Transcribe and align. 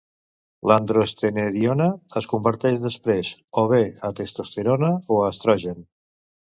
L'androstenediona 0.69 1.91
es 2.23 2.29
converteix 2.33 2.81
després 2.87 3.33
o 3.65 3.69
bé 3.75 3.83
a 4.11 4.15
testosterona 4.23 4.95
o 5.17 5.23
a 5.25 5.33
estrogen. 5.33 5.91